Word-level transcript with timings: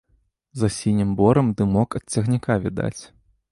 За 0.61 0.69
сінім 0.77 1.11
борам 1.19 1.53
дымок 1.61 1.99
ад 2.01 2.05
цягніка 2.17 2.59
відаць. 2.67 2.99